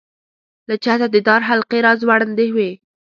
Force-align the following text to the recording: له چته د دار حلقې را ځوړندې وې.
له 0.69 0.75
چته 0.83 1.05
د 1.13 1.15
دار 1.27 1.41
حلقې 1.49 1.79
را 1.85 1.91
ځوړندې 2.01 2.47
وې. 2.55 2.71